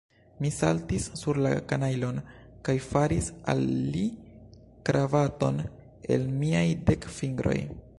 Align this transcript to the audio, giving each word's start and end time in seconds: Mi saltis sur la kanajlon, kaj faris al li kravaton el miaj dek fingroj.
Mi 0.43 0.49
saltis 0.53 1.03
sur 1.19 1.39
la 1.47 1.51
kanajlon, 1.73 2.17
kaj 2.69 2.75
faris 2.87 3.29
al 3.55 3.63
li 3.97 4.03
kravaton 4.91 5.65
el 6.17 6.31
miaj 6.43 6.69
dek 6.91 7.09
fingroj. 7.21 7.59